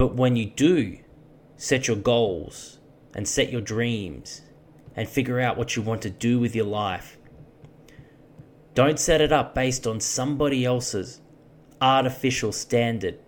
[0.00, 0.96] But when you do
[1.58, 2.78] set your goals
[3.14, 4.40] and set your dreams
[4.96, 7.18] and figure out what you want to do with your life,
[8.72, 11.20] don't set it up based on somebody else's
[11.82, 13.18] artificial standard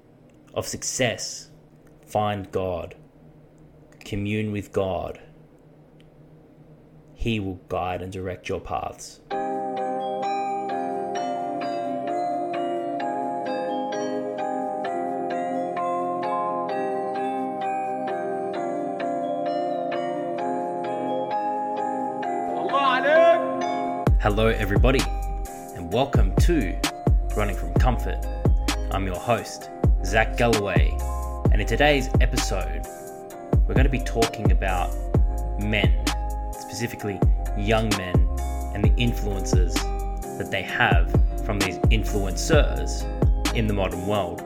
[0.55, 1.51] of success.
[2.07, 2.95] Find God,
[4.01, 5.21] commune with God.
[7.13, 9.21] He will guide and direct your paths.
[24.23, 25.01] Hello, everybody,
[25.75, 26.79] and welcome to
[27.37, 28.25] Running from Comfort.
[28.93, 29.69] I'm your host,
[30.05, 30.97] Zach Galloway,
[31.51, 32.87] and in today's episode,
[33.67, 34.95] we're going to be talking about
[35.59, 36.07] men,
[36.53, 37.19] specifically
[37.59, 38.15] young men,
[38.77, 41.11] and the influences that they have
[41.45, 43.03] from these influencers
[43.57, 44.45] in the modern world.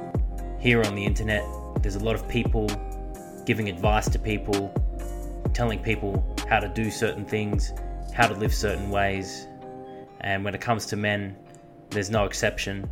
[0.59, 1.45] Here on the internet,
[1.83, 2.67] there's a lot of people
[3.45, 4.73] giving advice to people,
[5.53, 7.75] telling people how to do certain things
[8.17, 9.47] how to live certain ways.
[10.21, 11.37] And when it comes to men,
[11.91, 12.89] there's no exception.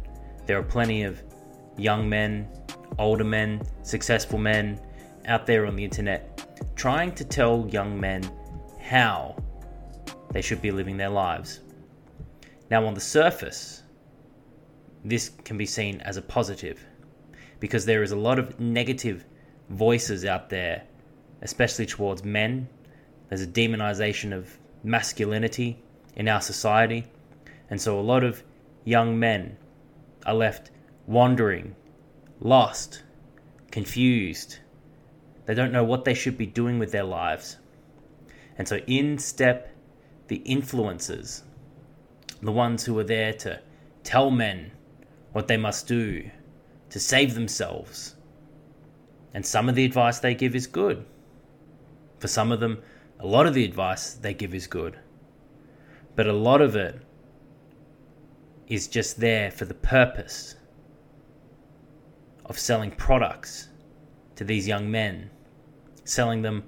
[0.47, 1.23] There are plenty of
[1.77, 2.49] young men,
[2.99, 4.81] older men, successful men
[5.27, 6.35] out there on the internet
[6.77, 8.23] trying to tell young men
[8.81, 9.37] how
[10.33, 11.61] they should be living their lives.
[12.71, 13.83] Now, on the surface,
[15.05, 16.85] this can be seen as a positive
[17.61, 19.25] because there is a lot of negative
[19.71, 20.83] voices out there,
[21.43, 22.69] especially towards men.
[23.29, 25.83] There's a demonization of masculinity
[26.17, 27.07] in our society.
[27.71, 28.43] And so a lot of
[28.85, 29.57] young men
[30.27, 30.71] are left
[31.07, 31.75] wandering,
[32.41, 33.03] lost,
[33.71, 34.59] confused.
[35.47, 37.59] They don't know what they should be doing with their lives.
[38.57, 39.71] And so in step
[40.29, 41.43] the influencers,
[42.41, 43.61] the ones who are there to
[44.03, 44.71] tell men
[45.33, 46.31] what they must do
[46.91, 48.15] to save themselves.
[49.33, 51.05] And some of the advice they give is good.
[52.19, 52.83] For some of them,
[53.19, 54.99] a lot of the advice they give is good,
[56.15, 57.01] but a lot of it
[58.69, 60.57] is just there for the purpose
[62.47, 63.69] of selling products
[64.37, 65.31] to these young men,
[66.05, 66.65] selling them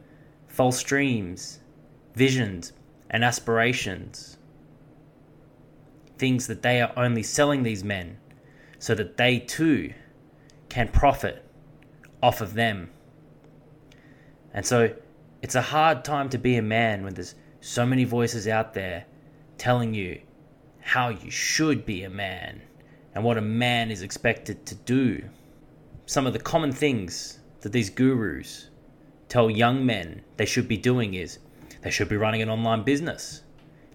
[0.47, 1.61] false dreams,
[2.15, 2.73] visions,
[3.11, 4.39] and aspirations.
[6.19, 8.19] Things that they are only selling these men
[8.79, 9.93] so that they too
[10.69, 11.45] can profit
[12.23, 12.91] off of them.
[14.55, 14.95] And so
[15.43, 19.05] it's a hard time to be a man when there's so many voices out there
[19.59, 20.21] telling you
[20.87, 22.63] how you should be a man
[23.13, 25.21] and what a man is expected to do.
[26.07, 28.71] Some of the common things that these gurus
[29.29, 31.41] tell young men they should be doing is
[31.83, 33.43] they should be running an online business.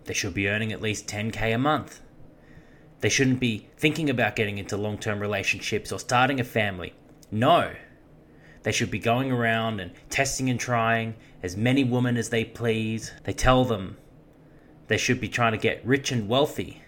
[0.04, 2.02] They should be earning at least 10k a month.
[3.00, 6.94] They shouldn't be thinking about getting into long term relationships or starting a family.
[7.32, 7.72] No,
[8.64, 13.14] they should be going around and testing and trying as many women as they please.
[13.24, 13.96] They tell them
[14.88, 16.81] they should be trying to get rich and wealthy.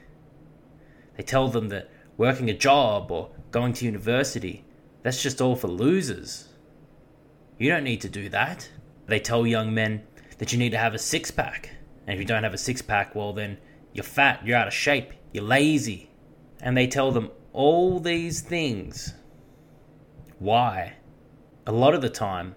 [1.18, 4.66] They tell them that working a job or going to university,
[5.02, 6.50] that's just all for losers.
[7.58, 8.70] You don't need to do that.
[9.08, 10.04] They tell young men
[10.38, 11.70] that you need to have a six pack.
[12.08, 13.58] And if you don't have a six pack, well, then
[13.94, 16.10] you're fat, you're out of shape, you're lazy.
[16.62, 19.14] And they tell them all these things.
[20.40, 20.96] Why?
[21.66, 22.56] a lot of the time,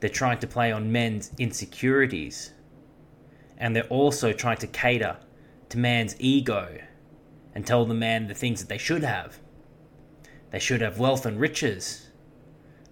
[0.00, 2.52] they're trying to play on men's insecurities.
[3.58, 5.16] And they're also trying to cater
[5.70, 6.78] to man's ego
[7.56, 9.38] and tell the man the things that they should have.
[10.50, 12.10] They should have wealth and riches.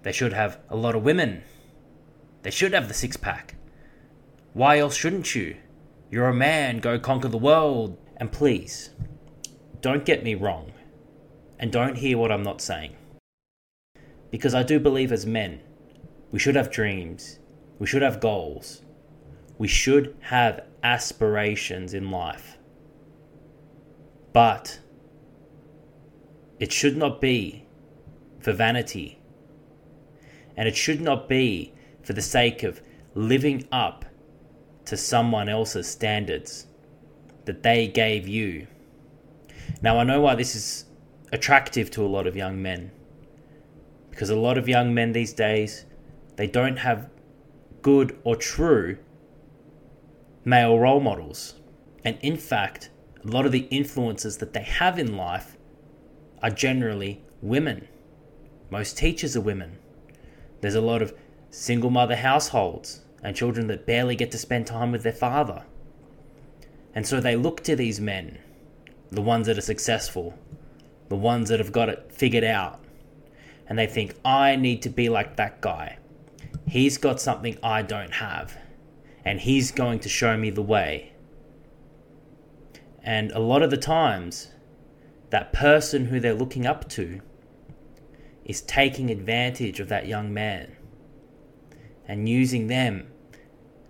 [0.04, 1.42] They should have a lot of women.
[2.40, 3.56] They should have the six pack.
[4.54, 5.56] Why else shouldn't you?
[6.10, 7.98] You're a man, go conquer the world.
[8.16, 8.88] And please,
[9.82, 10.72] don't get me wrong,
[11.58, 12.96] and don't hear what I'm not saying.
[14.30, 15.60] Because I do believe as men,
[16.30, 17.38] we should have dreams,
[17.78, 18.80] we should have goals,
[19.58, 22.53] we should have aspirations in life.
[24.34, 24.80] But
[26.58, 27.64] it should not be
[28.40, 29.18] for vanity.
[30.56, 31.72] And it should not be
[32.02, 32.82] for the sake of
[33.14, 34.04] living up
[34.84, 36.66] to someone else's standards
[37.46, 38.66] that they gave you.
[39.80, 40.84] Now, I know why this is
[41.32, 42.90] attractive to a lot of young men
[44.10, 45.86] because a lot of young men these days
[46.36, 47.08] they don't have
[47.82, 48.96] good or true
[50.44, 51.54] male role models.
[52.04, 52.90] And in fact,
[53.24, 55.56] a lot of the influences that they have in life
[56.42, 57.88] are generally women.
[58.70, 59.78] Most teachers are women.
[60.60, 61.14] There's a lot of
[61.50, 65.64] single mother households and children that barely get to spend time with their father.
[66.94, 68.38] And so they look to these men,
[69.10, 70.38] the ones that are successful,
[71.08, 72.80] the ones that have got it figured out,
[73.66, 75.98] and they think, I need to be like that guy.
[76.68, 78.56] He's got something I don't have,
[79.24, 81.13] and he's going to show me the way.
[83.04, 84.48] And a lot of the times,
[85.28, 87.20] that person who they're looking up to
[88.46, 90.74] is taking advantage of that young man
[92.08, 93.06] and using them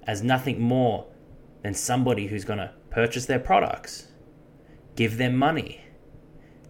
[0.05, 1.07] as nothing more
[1.63, 4.09] than somebody who's going to purchase their products,
[4.97, 5.81] give them money,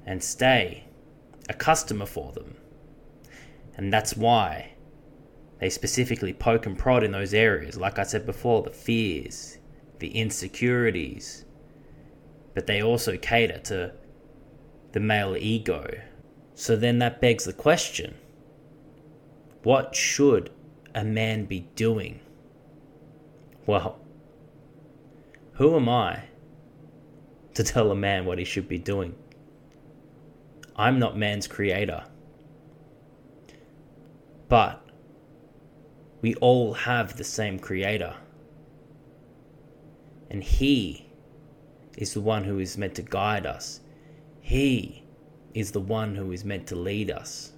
[0.04, 0.84] and stay
[1.48, 2.56] a customer for them.
[3.76, 4.74] And that's why
[5.60, 7.76] they specifically poke and prod in those areas.
[7.78, 9.58] Like I said before, the fears,
[9.98, 11.43] the insecurities.
[12.54, 13.92] But they also cater to
[14.92, 16.00] the male ego.
[16.54, 18.14] So then that begs the question
[19.64, 20.50] what should
[20.94, 22.20] a man be doing?
[23.66, 23.98] Well,
[25.54, 26.24] who am I
[27.54, 29.14] to tell a man what he should be doing?
[30.76, 32.04] I'm not man's creator.
[34.48, 34.84] But
[36.20, 38.14] we all have the same creator.
[40.30, 41.03] And he
[41.96, 43.80] is the one who is meant to guide us.
[44.40, 45.04] He
[45.54, 47.52] is the one who is meant to lead us.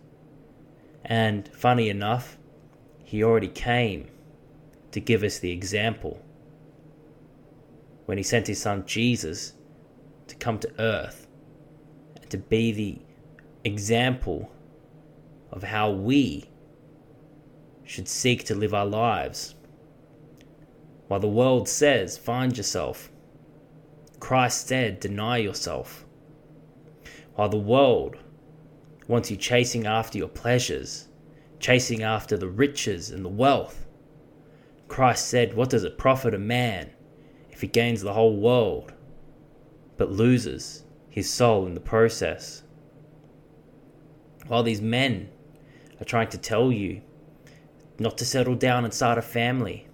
[1.05, 2.37] And funny enough,
[3.05, 4.09] he already came
[4.91, 6.23] to give us the example
[8.07, 9.53] when he sent his son Jesus
[10.29, 11.27] to come to earth
[12.17, 12.99] and to be the
[13.65, 14.51] example
[15.51, 16.49] of how we
[17.85, 19.55] should seek to live our lives.
[21.09, 23.11] While the world says, find yourself,
[24.21, 26.05] Christ said, deny yourself.
[27.35, 28.17] While the world
[29.09, 31.09] wants you chasing after your pleasures,
[31.61, 33.87] chasing after the riches and the wealth,
[34.89, 36.91] Christ said, What does it profit a man
[37.51, 38.93] if he gains the whole world
[39.97, 42.63] but loses his soul in the process?
[44.47, 45.29] While these men
[46.01, 47.03] are trying to tell you
[47.99, 49.89] not to settle down and start a family,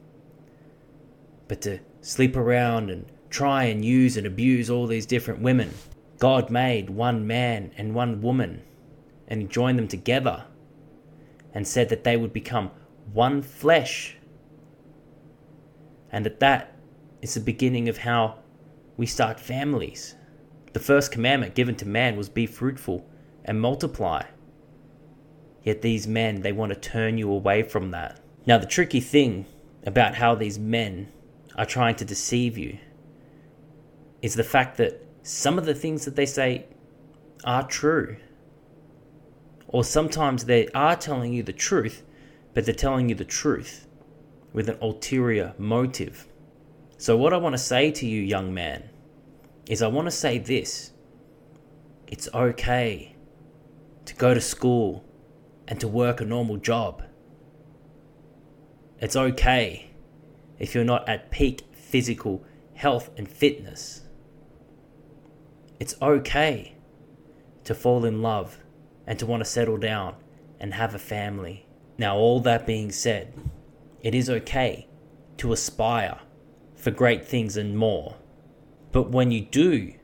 [1.48, 5.73] but to sleep around and try and use and abuse all these different women.
[6.19, 8.62] God made one man and one woman
[9.26, 10.44] and joined them together
[11.55, 12.70] and said that they would become
[13.12, 14.17] one flesh.
[16.11, 16.76] And that that
[17.23, 18.38] is the beginning of how
[18.96, 20.14] we start families.
[20.75, 23.08] The first commandment given to man was be fruitful
[23.44, 24.25] and multiply.
[25.62, 28.20] Yet these men, they want to turn you away from that.
[28.46, 29.46] Now, the tricky thing
[29.87, 31.08] about how these men
[31.56, 32.78] are trying to deceive you
[34.22, 36.66] is the fact that some of the things that they say
[37.44, 38.16] are true.
[39.69, 42.02] Or sometimes they are telling you the truth,
[42.54, 43.86] but they're telling you the truth
[44.52, 46.28] with an ulterior motive.
[46.98, 48.90] So, what I want to say to you, young man,
[49.66, 50.92] is I want to say this
[52.06, 53.16] it's okay
[54.04, 55.04] to go to school
[55.66, 57.02] and to work a normal job.
[59.00, 59.90] It's okay
[60.58, 62.44] if you're not at peak physical
[62.75, 64.02] health and fitness.
[65.82, 66.76] It's okay
[67.64, 68.56] to fall in love
[69.05, 70.14] and to want to settle down
[70.61, 71.67] and have a family.
[71.99, 73.34] Now, all that being said,
[74.00, 74.87] it is okay
[75.38, 76.20] to aspire
[76.76, 78.14] for great things and more.
[78.93, 79.94] But when you do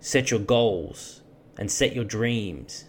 [0.00, 1.22] set your goals
[1.56, 2.86] and set your dreams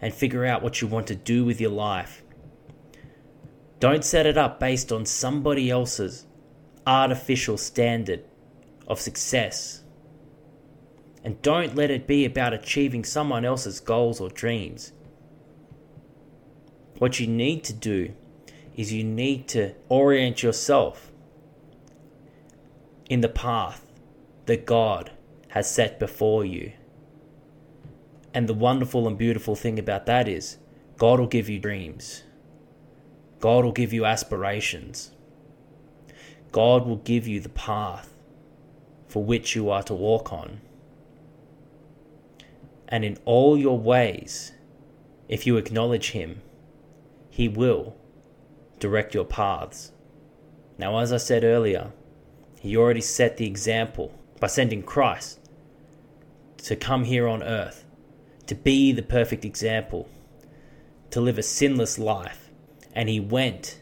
[0.00, 2.22] and figure out what you want to do with your life.
[3.80, 6.24] Don't set it up based on somebody else's
[6.86, 8.24] artificial standard
[8.88, 9.82] of success.
[11.24, 14.92] And don't let it be about achieving someone else's goals or dreams.
[16.98, 18.14] What you need to do
[18.76, 21.12] is you need to orient yourself
[23.08, 23.86] in the path
[24.46, 25.10] that God
[25.48, 26.72] has set before you.
[28.34, 30.56] And the wonderful and beautiful thing about that is
[30.96, 32.22] God will give you dreams.
[33.40, 35.10] God will give you aspirations.
[36.52, 38.14] God will give you the path
[39.08, 40.60] for which you are to walk on.
[42.92, 44.52] And in all your ways,
[45.28, 46.42] if you acknowledge Him,
[47.30, 47.96] He will
[48.78, 49.90] direct your paths.
[50.78, 51.90] Now, as I said earlier,
[52.60, 55.40] He already set the example by sending Christ
[56.58, 57.84] to come here on earth
[58.46, 60.08] to be the perfect example,
[61.10, 62.50] to live a sinless life.
[62.94, 63.80] And he went,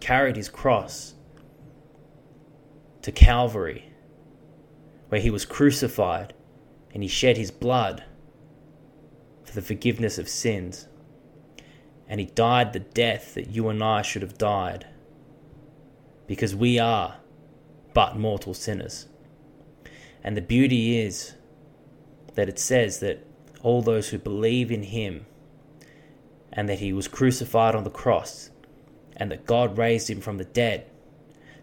[0.00, 1.14] carried his cross
[3.02, 3.92] to Calvary,
[5.08, 6.34] where he was crucified
[6.92, 8.02] and he shed his blood
[9.50, 10.86] for the forgiveness of sins.
[12.08, 14.86] And he died the death that you and I should have died,
[16.26, 17.16] because we are
[17.92, 19.08] but mortal sinners.
[20.22, 21.34] And the beauty is
[22.34, 23.26] that it says that
[23.62, 25.26] all those who believe in him
[26.52, 28.50] and that he was crucified on the cross,
[29.16, 30.86] and that God raised him from the dead,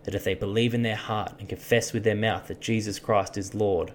[0.04, 3.38] that if they believe in their heart and confess with their mouth that Jesus Christ
[3.38, 3.94] is Lord,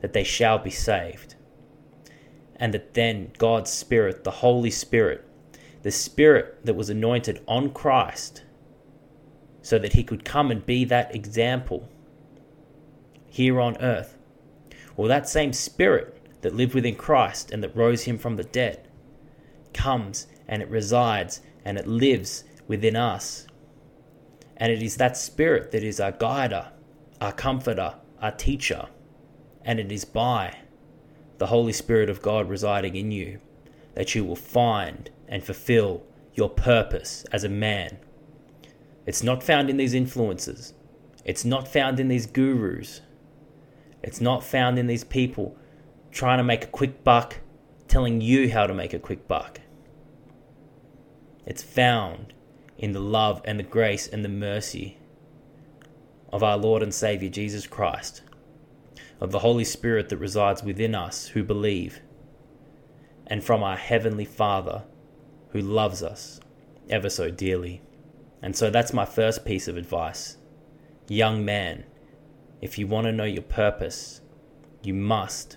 [0.00, 1.34] that they shall be saved.
[2.58, 5.24] And that then God's Spirit, the Holy Spirit,
[5.82, 8.42] the Spirit that was anointed on Christ,
[9.62, 11.88] so that he could come and be that example
[13.26, 14.18] here on earth.
[14.96, 18.88] Well, that same Spirit that lived within Christ and that rose him from the dead
[19.72, 23.46] comes and it resides and it lives within us.
[24.56, 26.72] And it is that Spirit that is our guider,
[27.20, 28.88] our comforter, our teacher.
[29.64, 30.56] And it is by
[31.38, 33.40] the Holy Spirit of God residing in you
[33.94, 36.04] that you will find and fulfill
[36.34, 37.98] your purpose as a man.
[39.06, 40.74] It's not found in these influences.
[41.24, 43.00] It's not found in these gurus.
[44.02, 45.56] It's not found in these people
[46.10, 47.38] trying to make a quick buck,
[47.88, 49.60] telling you how to make a quick buck.
[51.46, 52.34] It's found
[52.76, 54.98] in the love and the grace and the mercy
[56.32, 58.22] of our Lord and Savior Jesus Christ,
[59.20, 62.00] of the Holy Spirit that resides within us who believe,
[63.26, 64.84] and from our Heavenly Father
[65.50, 66.40] who loves us
[66.88, 67.82] ever so dearly.
[68.42, 70.36] And so that's my first piece of advice.
[71.08, 71.84] Young man,
[72.60, 74.20] if you want to know your purpose,
[74.82, 75.56] you must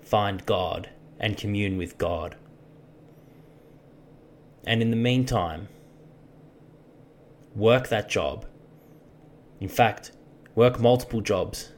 [0.00, 2.36] find God and commune with God.
[4.66, 5.68] And in the meantime,
[7.54, 8.46] work that job.
[9.60, 10.12] In fact,
[10.54, 11.70] work multiple jobs.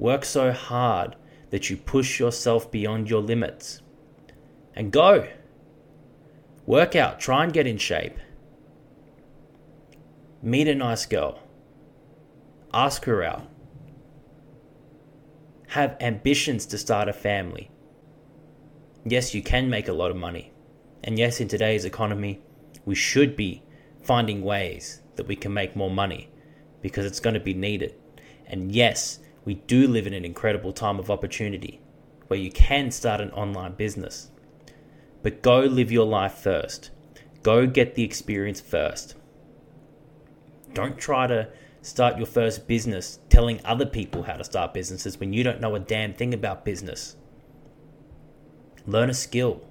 [0.00, 1.14] Work so hard
[1.50, 3.82] that you push yourself beyond your limits.
[4.74, 5.28] And go.
[6.64, 8.16] Work out, try and get in shape.
[10.42, 11.42] Meet a nice girl.
[12.72, 13.46] Ask her out.
[15.68, 17.70] Have ambitions to start a family.
[19.04, 20.50] Yes, you can make a lot of money.
[21.04, 22.40] And yes, in today's economy,
[22.86, 23.62] we should be
[24.00, 26.30] finding ways that we can make more money
[26.80, 27.96] because it's going to be needed.
[28.46, 31.80] And yes, we do live in an incredible time of opportunity
[32.28, 34.30] where you can start an online business.
[35.22, 36.90] But go live your life first.
[37.42, 39.14] Go get the experience first.
[40.72, 41.48] Don't try to
[41.82, 45.74] start your first business telling other people how to start businesses when you don't know
[45.74, 47.16] a damn thing about business.
[48.86, 49.62] Learn a skill.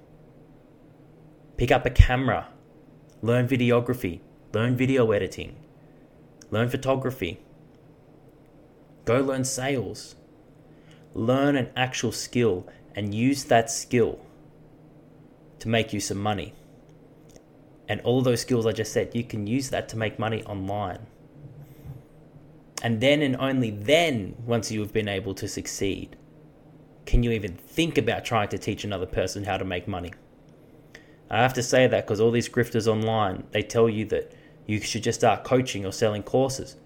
[1.56, 2.48] Pick up a camera,
[3.22, 4.20] learn videography,
[4.52, 5.56] learn video editing,
[6.50, 7.40] learn photography.
[9.10, 10.14] Go learn sales.
[11.14, 14.20] Learn an actual skill and use that skill
[15.58, 16.54] to make you some money.
[17.88, 21.08] And all those skills I just said, you can use that to make money online.
[22.84, 26.14] And then and only then, once you have been able to succeed,
[27.04, 30.12] can you even think about trying to teach another person how to make money.
[31.28, 34.30] I have to say that because all these grifters online, they tell you that
[34.66, 36.76] you should just start coaching or selling courses.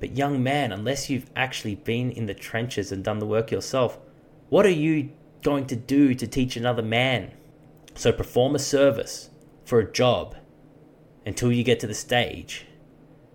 [0.00, 3.98] But, young man, unless you've actually been in the trenches and done the work yourself,
[4.48, 5.10] what are you
[5.42, 7.32] going to do to teach another man?
[7.94, 9.30] So, perform a service
[9.64, 10.36] for a job
[11.26, 12.66] until you get to the stage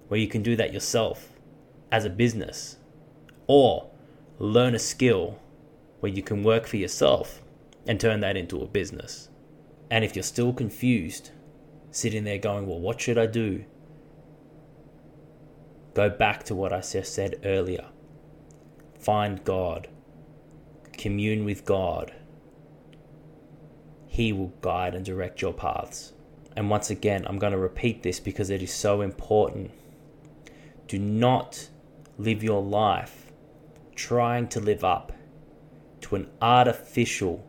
[0.07, 1.29] where you can do that yourself
[1.91, 2.77] as a business,
[3.47, 3.89] or
[4.39, 5.39] learn a skill
[5.99, 7.41] where you can work for yourself
[7.87, 9.29] and turn that into a business.
[9.89, 11.31] And if you're still confused,
[11.91, 13.63] sitting there going, well, what should I do?
[15.95, 17.85] Go back to what I just said earlier.
[18.99, 19.87] Find God.
[20.97, 22.13] Commune with God.
[24.05, 26.11] He will guide and direct your paths.
[26.55, 29.71] And once again, I'm going to repeat this because it is so important.
[30.87, 31.69] Do not
[32.17, 33.31] live your life
[33.95, 35.13] trying to live up
[36.01, 37.47] to an artificial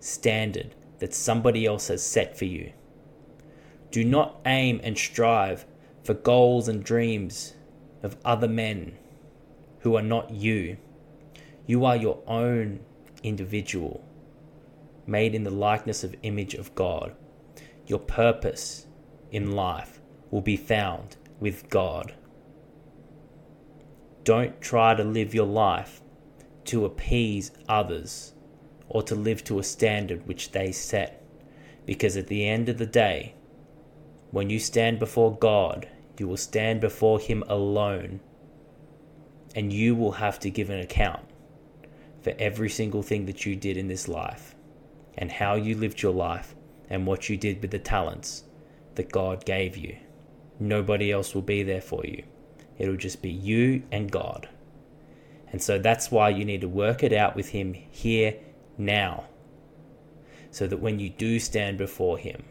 [0.00, 2.72] standard that somebody else has set for you.
[3.92, 5.66] Do not aim and strive
[6.02, 7.54] for goals and dreams
[8.06, 8.96] of other men
[9.80, 10.78] who are not you.
[11.66, 12.80] You are your own
[13.22, 14.02] individual,
[15.06, 17.14] made in the likeness of image of God.
[17.86, 18.86] Your purpose
[19.30, 22.14] in life will be found with God.
[24.24, 26.00] Don't try to live your life
[26.64, 28.32] to appease others
[28.88, 31.22] or to live to a standard which they set.
[31.84, 33.34] Because at the end of the day,
[34.30, 35.88] when you stand before God,
[36.20, 38.20] you will stand before Him alone,
[39.54, 41.22] and you will have to give an account
[42.22, 44.54] for every single thing that you did in this life,
[45.16, 46.54] and how you lived your life,
[46.90, 48.44] and what you did with the talents
[48.94, 49.96] that God gave you.
[50.58, 52.22] Nobody else will be there for you.
[52.78, 54.48] It'll just be you and God.
[55.52, 58.34] And so that's why you need to work it out with Him here
[58.76, 59.24] now.
[60.50, 62.42] so that when you do stand before Him,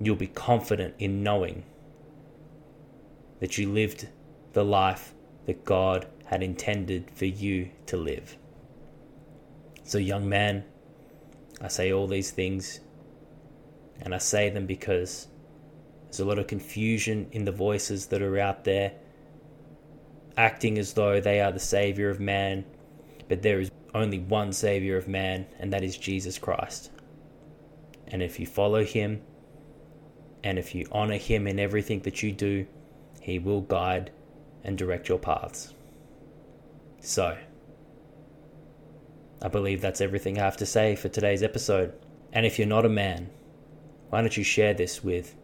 [0.00, 1.64] you'll be confident in knowing
[3.40, 4.08] that you lived
[4.52, 5.14] the life
[5.46, 8.36] that God had intended for you to live.
[9.84, 10.64] So, young man,
[11.60, 12.80] I say all these things,
[14.00, 15.28] and I say them because
[16.04, 18.92] there's a lot of confusion in the voices that are out there,
[20.36, 22.64] acting as though they are the Savior of man,
[23.28, 26.90] but there is only one Savior of man, and that is Jesus Christ.
[28.06, 29.22] And if you follow Him,
[30.44, 32.66] and if you honor Him in everything that you do,
[33.20, 34.10] He will guide
[34.64, 35.74] and direct your paths.
[37.00, 37.36] So,
[39.40, 41.92] I believe that's everything I have to say for today's episode.
[42.32, 43.30] And if you're not a man,
[44.10, 45.36] why don't you share this with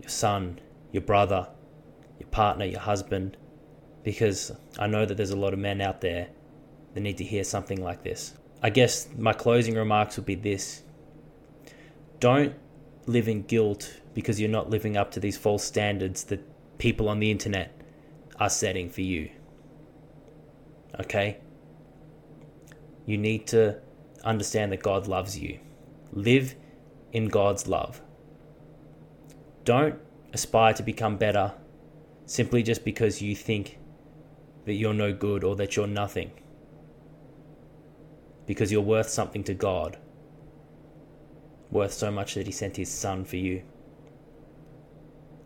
[0.00, 0.60] your son,
[0.92, 1.48] your brother,
[2.18, 3.36] your partner, your husband?
[4.04, 6.28] Because I know that there's a lot of men out there
[6.94, 8.34] that need to hear something like this.
[8.62, 10.82] I guess my closing remarks would be this
[12.20, 12.54] don't
[13.06, 16.40] live in guilt because you're not living up to these false standards that
[16.78, 17.80] people on the internet
[18.38, 19.30] are setting for you.
[21.00, 21.38] Okay?
[23.06, 23.80] You need to
[24.24, 25.60] understand that God loves you.
[26.12, 26.56] Live
[27.12, 28.00] in God's love.
[29.64, 29.98] Don't
[30.32, 31.52] aspire to become better
[32.26, 33.78] simply just because you think
[34.64, 36.32] that you're no good or that you're nothing.
[38.46, 39.98] Because you're worth something to God.
[41.70, 43.62] Worth so much that He sent His Son for you.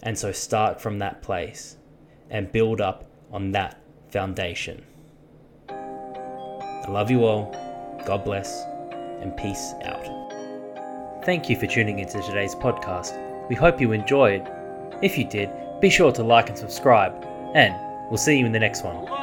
[0.02, 1.76] And so start from that place
[2.30, 3.78] and build up on that
[4.10, 4.84] foundation.
[5.68, 7.52] I love you all.
[8.06, 8.64] God bless
[9.20, 10.04] and peace out.
[11.24, 13.48] Thank you for tuning into today's podcast.
[13.48, 14.48] We hope you enjoyed.
[15.02, 15.50] If you did,
[15.80, 17.12] be sure to like and subscribe,
[17.54, 17.74] and
[18.10, 19.19] we'll see you in the next one.